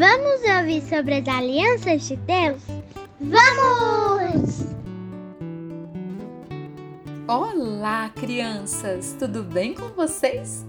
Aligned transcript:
Vamos 0.00 0.40
ouvir 0.56 0.80
sobre 0.88 1.16
as 1.16 1.28
alianças 1.28 2.08
de 2.08 2.16
Deus? 2.16 2.62
Vamos! 3.20 4.64
Olá, 7.28 8.08
crianças! 8.08 9.14
Tudo 9.18 9.42
bem 9.42 9.74
com 9.74 9.88
vocês? 9.88 10.64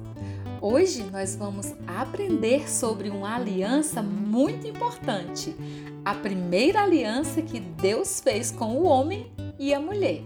Hoje 0.60 1.04
nós 1.14 1.38
vamos 1.38 1.74
aprender 1.88 2.70
sobre 2.70 3.10
uma 3.10 3.38
aliança 3.38 4.04
muito 4.04 4.68
importante, 4.68 5.56
a 6.04 6.14
primeira 6.14 6.82
aliança 6.82 7.42
que 7.42 7.62
Deus 7.62 8.20
fez 8.20 8.52
com 8.52 8.76
o 8.80 8.84
homem 8.84 9.32
e 9.58 9.74
a 9.74 9.80
mulher. 9.80 10.24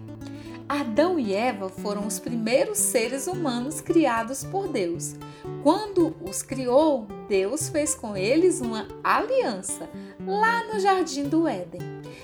Adão 0.68 1.20
e 1.20 1.34
Eva 1.34 1.70
foram 1.70 2.08
os 2.08 2.20
primeiros 2.20 2.80
seres 2.80 3.28
humanos 3.28 3.82
criados 3.82 4.44
por 4.44 4.68
Deus. 4.68 5.16
Quando 5.62 6.16
os 6.22 6.42
criou, 6.42 7.08
Deus 7.30 7.70
fez 7.70 7.94
com 7.94 8.18
eles 8.18 8.62
uma 8.62 8.88
aliança 9.04 9.88
lá 10.26 10.64
no 10.64 10.80
jardim 10.80 11.26
do 11.30 11.48
Éden. 11.48 11.82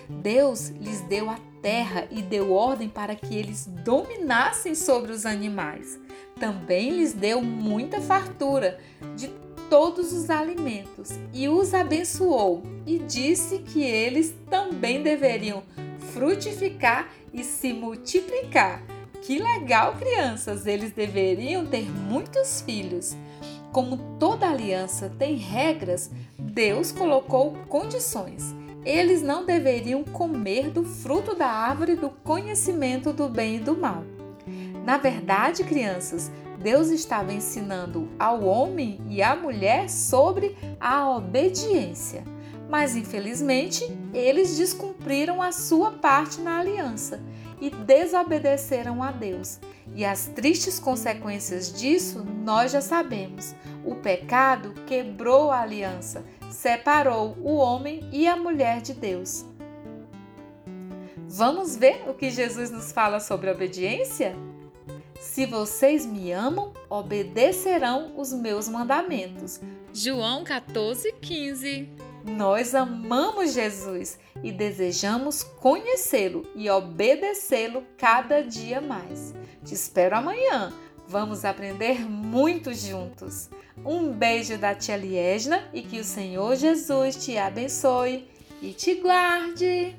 Deus 0.09 0.69
lhes 0.69 1.01
deu 1.01 1.29
a 1.29 1.37
terra 1.61 2.07
e 2.09 2.21
deu 2.21 2.51
ordem 2.51 2.89
para 2.89 3.15
que 3.15 3.35
eles 3.35 3.67
dominassem 3.67 4.73
sobre 4.73 5.11
os 5.11 5.25
animais. 5.25 5.99
Também 6.39 6.89
lhes 6.89 7.13
deu 7.13 7.43
muita 7.43 8.01
fartura 8.01 8.79
de 9.15 9.27
todos 9.69 10.11
os 10.11 10.29
alimentos 10.31 11.11
e 11.31 11.47
os 11.47 11.73
abençoou 11.73 12.63
e 12.85 12.97
disse 12.97 13.59
que 13.59 13.83
eles 13.83 14.35
também 14.49 15.03
deveriam 15.03 15.63
frutificar 16.11 17.09
e 17.33 17.43
se 17.43 17.73
multiplicar. 17.73 18.81
Que 19.21 19.39
legal, 19.39 19.95
crianças! 19.95 20.65
Eles 20.65 20.91
deveriam 20.91 21.65
ter 21.65 21.89
muitos 21.89 22.61
filhos. 22.61 23.15
Como 23.71 23.97
toda 24.19 24.49
aliança 24.49 25.09
tem 25.17 25.35
regras, 25.35 26.11
Deus 26.37 26.91
colocou 26.91 27.53
condições. 27.69 28.53
Eles 28.83 29.21
não 29.21 29.45
deveriam 29.45 30.03
comer 30.03 30.71
do 30.71 30.83
fruto 30.83 31.35
da 31.35 31.47
árvore 31.47 31.95
do 31.95 32.09
conhecimento 32.09 33.13
do 33.13 33.29
bem 33.29 33.57
e 33.57 33.59
do 33.59 33.77
mal. 33.77 34.03
Na 34.83 34.97
verdade, 34.97 35.63
crianças, 35.63 36.31
Deus 36.59 36.89
estava 36.89 37.31
ensinando 37.31 38.09
ao 38.17 38.43
homem 38.43 38.99
e 39.07 39.21
à 39.21 39.35
mulher 39.35 39.89
sobre 39.89 40.57
a 40.79 41.09
obediência 41.09 42.23
mas 42.71 42.95
infelizmente 42.95 43.85
eles 44.13 44.55
descumpriram 44.55 45.41
a 45.41 45.51
sua 45.51 45.91
parte 45.91 46.39
na 46.39 46.57
aliança 46.57 47.21
e 47.59 47.69
desobedeceram 47.69 49.03
a 49.03 49.11
Deus. 49.11 49.59
E 49.93 50.05
as 50.05 50.27
tristes 50.27 50.79
consequências 50.79 51.73
disso 51.73 52.23
nós 52.23 52.71
já 52.71 52.79
sabemos. 52.79 53.53
O 53.83 53.95
pecado 53.95 54.73
quebrou 54.87 55.51
a 55.51 55.59
aliança, 55.59 56.23
separou 56.49 57.37
o 57.41 57.55
homem 57.55 58.07
e 58.09 58.25
a 58.25 58.37
mulher 58.37 58.81
de 58.81 58.93
Deus. 58.93 59.45
Vamos 61.27 61.75
ver 61.75 62.05
o 62.07 62.13
que 62.13 62.29
Jesus 62.29 62.71
nos 62.71 62.93
fala 62.93 63.19
sobre 63.19 63.51
obediência? 63.51 64.33
Se 65.19 65.45
vocês 65.45 66.05
me 66.05 66.31
amam, 66.31 66.71
obedecerão 66.89 68.13
os 68.17 68.31
meus 68.31 68.69
mandamentos. 68.69 69.59
João 69.93 70.45
14, 70.45 71.11
15. 71.21 72.10
Nós 72.23 72.75
amamos 72.75 73.53
Jesus 73.53 74.19
e 74.43 74.51
desejamos 74.51 75.43
conhecê-lo 75.43 76.43
e 76.55 76.69
obedecê-lo 76.69 77.83
cada 77.97 78.43
dia 78.43 78.79
mais. 78.79 79.33
Te 79.63 79.73
espero 79.73 80.15
amanhã. 80.15 80.71
Vamos 81.07 81.43
aprender 81.43 81.99
muito 82.07 82.73
juntos. 82.73 83.49
Um 83.85 84.11
beijo 84.11 84.57
da 84.57 84.75
tia 84.75 84.95
Liesna 84.95 85.67
e 85.73 85.81
que 85.81 85.99
o 85.99 86.03
Senhor 86.03 86.55
Jesus 86.55 87.15
te 87.15 87.37
abençoe 87.37 88.29
e 88.61 88.71
te 88.71 88.95
guarde. 88.95 89.95